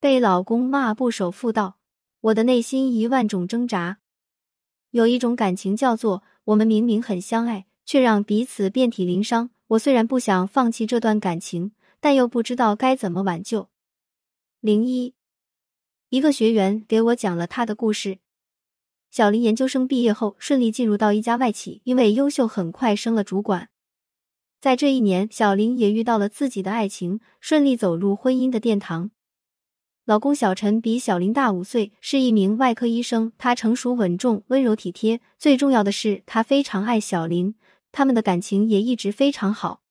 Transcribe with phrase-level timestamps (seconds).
[0.00, 1.76] 被老公骂不守妇道，
[2.20, 3.98] 我的内心一万种挣扎。
[4.90, 9.50] 有一种感情叫做我们明明很相爱，却让彼此遍体鳞伤。
[9.68, 13.68] 我虽然不想放弃这段感情，但又不知道该怎么挽救。
[14.60, 15.14] 零一，
[16.10, 18.18] 一个学员给我讲了他的故事。
[19.10, 23.68] 小林研究生毕业后顺利进入到一家外企，因为优秀，很快升了主管。
[24.60, 29.10] 在这一年，小林也遇到了自己的爱情，顺利走入婚姻的殿堂。
[30.08, 33.30] 老公小陈比小林大五岁，是一名外科医生。
[33.36, 37.54] 他成熟稳重、温柔体贴，最重要的是他非常爱小林，
[37.92, 39.82] 他们的感情也一直非常好。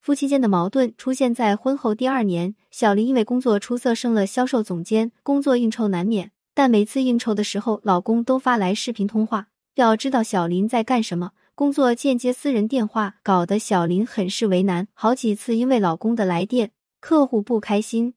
[0.00, 11.30] 夫妻间的矛盾出现在婚后第二年，小林因为工作出色升了销售总监，工作应酬难免，但每次应酬的时候，老公都发来视频通话，要知道小林在干什么。
[11.54, 14.88] 工作间接私人电话，搞得小林很是为难。
[14.94, 18.14] 好几次因为老公的来电，客户不开心，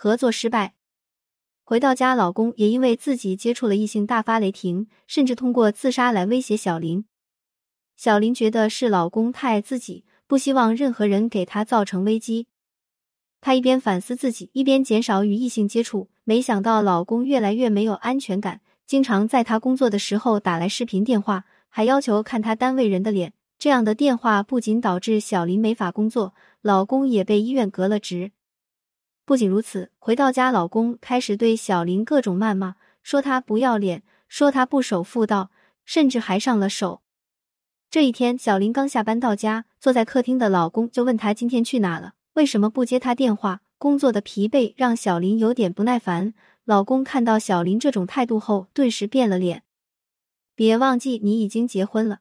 [0.00, 0.74] 合作失败。
[1.64, 7.04] 回到家，老公也因为自己接触了异性大发雷霆，甚至通过自杀来威胁小林。
[7.96, 12.46] 小林觉得是老公太爱自己，不希望任何人给他造成危机。
[13.40, 16.08] 她一边反思自己，一边减少与异性接触。
[16.22, 21.44] 没想到老公越来越没有安全感，经常在她工作的时候打来视频电话。
[21.68, 28.30] 还要求看他单位人的脸，这样的电话不仅导致小林没法工作，老公也被医院革了职。
[29.28, 35.50] 不仅如此，回到家，老公开始对小林各种谩骂，说他不要脸，说他不守妇道，
[35.84, 37.02] 甚至还上了手。
[37.90, 43.60] 这一天，小林刚下班到家，坐在客厅的老公就问他今天去哪了，为什么不接他电话？
[43.76, 46.32] 工作的疲惫让小林有点不耐烦。
[46.64, 49.62] 老公看到小林这种态度后，顿时变了脸。
[50.54, 52.20] 别忘记，你已经结婚了，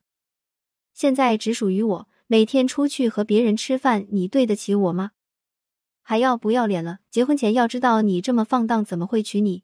[0.94, 2.10] 现在只属于我。
[2.28, 5.12] 每天出去和别人吃饭，你对得起我吗？
[6.10, 7.00] 还要不要脸了？
[7.12, 9.64] 结婚前要知道你这么放荡，怎么会娶你？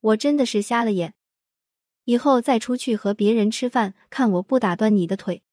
[0.00, 1.14] 我真的是瞎了眼。
[2.06, 5.44] 以后再出去和别人吃饭，看我不打断你的腿！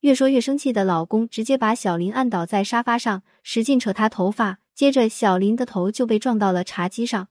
[0.00, 7.28] 越说越生气的老公直接把小林按倒在沙发上，使劲扯他头发，接着小林的头就被撞到了茶几上。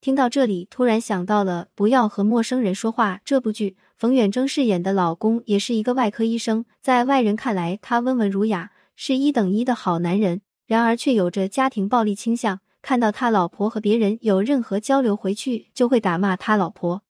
[0.00, 3.76] 听到这里，突然想到了《不要和陌生人说话》这部剧。
[3.98, 10.40] 冯远征饰演的老公也是一个外科医生，在外人看来，他温文儒雅，是一等一的好男人。
[10.66, 12.60] 然而，却有着家庭暴力倾向。
[12.80, 17.02] 看到他老婆和别人有任何交流，回去就会打骂他老婆。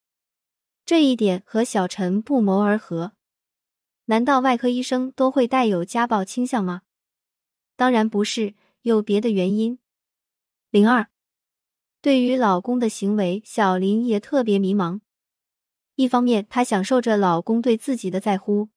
[0.85, 3.11] 这一点和小陈不谋而合。
[4.05, 6.83] 难道外科医生都会带有家暴倾向吗？
[7.75, 9.77] 当然不是，有别的原因。
[10.69, 11.07] 零二。
[12.01, 15.01] 对于老公的行为，小林也特别迷茫。
[15.95, 18.69] 一方面，她享受着老公对自己的在乎；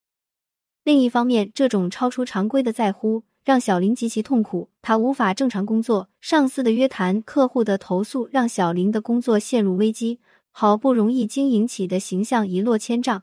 [0.83, 4.69] 另一方面，这种超出常规的在乎让小林极其痛苦。
[4.82, 10.20] 他无法正常工作，上司的约谈、客户的投诉，让小林的工作陷入危机。
[10.50, 13.22] 好不容易经营起的形象一落千丈。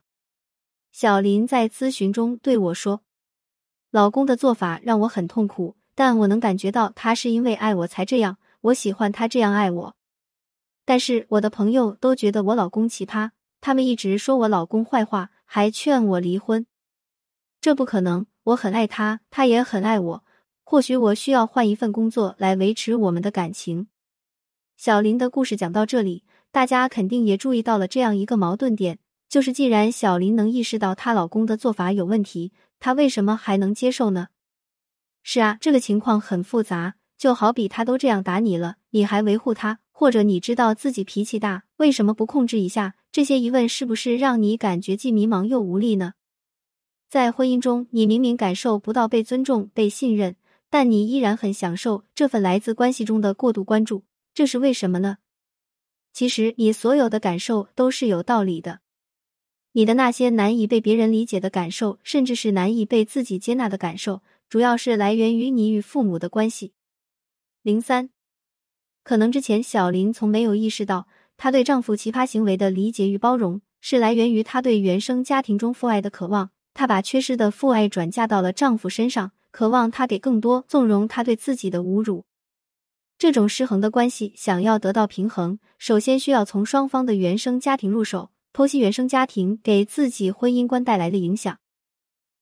[0.91, 3.01] 小林在咨询中对我说
[3.91, 9.95] ：“老公的做法让我很痛苦，但我能感觉到他是因为爱我才这样。”我喜欢他这样爱我，
[10.85, 13.29] 但是我的朋友都觉得我老公奇葩，
[13.61, 16.65] 他们一直说我老公坏话，还劝我离婚。
[17.61, 20.23] 这不可能，我很爱他，他也很爱我。
[20.63, 23.87] 或许我需要换一份工作来维持我们的感情。
[24.77, 34.27] 小林的故事讲到这里，大家肯定也注意到了这样一个矛盾点，就是既然小林能意识到她老公的做法有问题，她为什么还能接受呢？
[35.23, 36.95] 是啊，这个情况很复杂。
[37.17, 42.95] 就好比他都这样打你了，你还维护他，或者你知道自己脾气大，为什么不控制一下？
[43.09, 46.13] 这些疑问是不是让你感觉既迷茫又无力呢？
[47.07, 50.35] 在婚姻中，你明明感受不到被尊重、被信任，
[50.69, 55.17] 但你依然很享受这份来自关系中的过度关注，这是为什么呢？
[56.11, 58.79] 其实，你所有的感受都是有道理的。
[59.73, 66.73] 你的那些难以被别人理解的感受，甚至是难以被自己接纳的感受，主要是来源于你与父母的关系。
[67.61, 68.09] 零三，
[69.03, 76.51] 可能之前小林从没有意识到，她对丈夫奇葩行为的理解与包容，是来源于她对原生家庭中父爱的渴望。
[76.75, 82.25] 她把缺失的父爱转嫁到了丈夫身上，渴望他给更多，纵容他对自己的侮辱。
[83.17, 91.57] 这种失衡的关系，想要得到平衡，首先需要从双方的原生家庭入手，剖析原生家庭给自己婚姻观带来的影响。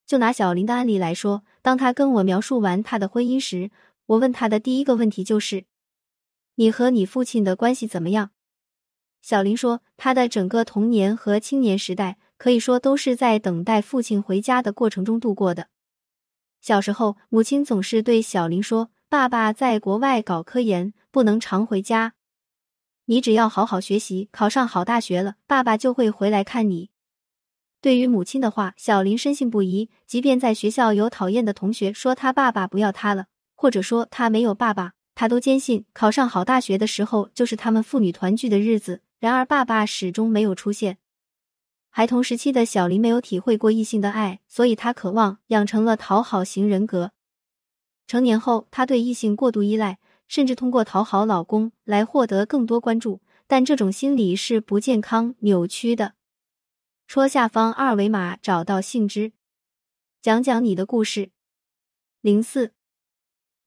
[0.07, 3.69] 就拿小林的案例来说，当他跟我描述完他的婚姻时，
[4.07, 5.65] 我问他的第一个问题就是
[6.55, 8.31] ：“你和你父亲的关系怎么样？”
[9.21, 15.69] 小林说：“他的整个童年和青年时代可以说都是在等待父亲回家的过程中度过的。
[16.59, 22.15] 小时候，母亲总是对小林说：‘爸爸在国外搞科研，不能常回家。
[23.05, 26.89] 你只要好好学习，考上好大学了，爸爸就会回来看你。
[27.79, 29.89] 对于母亲的话，小林深信不疑。
[30.05, 39.01] 即便在学校有讨厌的同学说他爸爸不要他了，或者说他没有爸爸，他都坚信考上好大学的时候就是他们父女团聚的日子。
[39.21, 40.97] 然而，爸爸始终没有出现。
[41.95, 47.11] 孩童时期的小林没有体会过异性的爱，所以他渴望养成了讨好型人格。
[48.07, 56.15] 成年后，他对异性过度依赖，甚至通过讨好老公来获得更多关注，但这种心理是不健康、扭曲的。
[57.07, 59.33] 戳下方二维码找到杏之，
[60.19, 61.29] 讲讲你的故事。
[62.21, 62.73] 零四，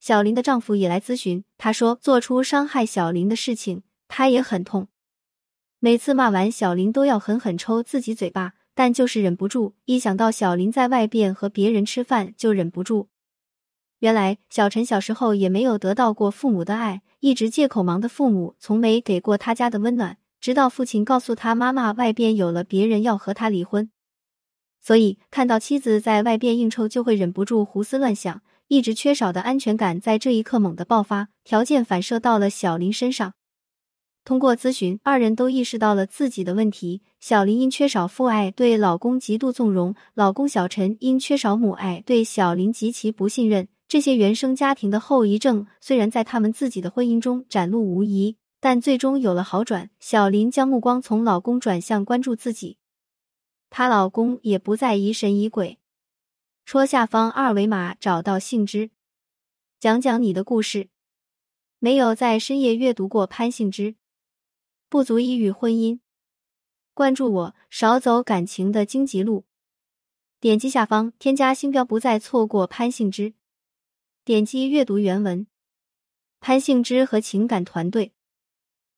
[0.00, 4.88] 小林的丈夫也来咨询，他说做出伤害小林的事情，他也很痛。
[5.86, 13.08] 每次骂完小林都要狠狠抽自己嘴巴，但就是忍不住，一想到小林在外边和别人吃饭就忍不住。
[14.00, 20.18] 原来小陈小时候也没有得到过父母的爱，一直借口忙的父母从没给过他家的温暖。
[20.40, 23.88] 直到父亲告诉他妈妈外边有了别人要和他离婚，
[24.80, 33.34] 所以看到妻子在外边应酬就会忍不住胡思乱想，一直缺少的安全感在这一刻猛地爆发，条件反射到了小林身上。
[34.26, 37.00] 通过咨询，二人都意识到了自己的问题。
[37.20, 43.68] 小林因缺少父爱，对老公极度纵容；老公小陈因缺少母爱，对小林极其不信任。
[43.86, 48.36] 这些原生家庭的后遗症，虽然在他们自己的婚姻中展露无遗。
[48.58, 52.78] 但最终有了好转，小林将目光从老公转向关注自己，
[53.70, 55.78] 她老公也不再疑神疑鬼。
[56.64, 58.90] 戳下方二维码找到杏枝，
[59.78, 60.88] 讲讲你的故事。
[61.78, 63.94] 没有在深夜阅读过潘杏枝，
[64.88, 66.00] 不足以与婚姻。
[66.94, 69.44] 关注我，少走感情的荆棘路。
[70.40, 73.34] 点击下方添加星标，不再错过潘杏枝。
[74.24, 75.46] 点击阅读原文。
[76.40, 78.12] 潘杏枝和情感团队。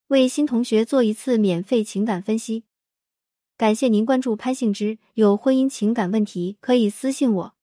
[0.08, 2.64] 为新同学做一次免费情感分析，
[3.58, 4.98] 感谢您关注潘幸之。
[5.14, 7.54] 有婚姻情感问题可以私信我。